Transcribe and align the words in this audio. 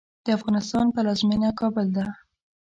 د 0.25 0.27
افغانستان 0.37 0.85
پلازمېنه 0.95 1.49
کابل 1.59 1.87
ده 1.95 2.05